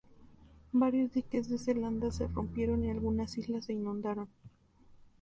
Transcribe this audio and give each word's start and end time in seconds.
Varios 0.71 1.11
diques 1.13 1.47
de 1.47 1.59
Zelanda 1.59 2.11
se 2.11 2.25
rompieron 2.27 2.83
y 2.83 2.89
algunas 2.89 3.37
islas 3.37 3.65
se 3.65 3.73
inundaron. 3.73 4.29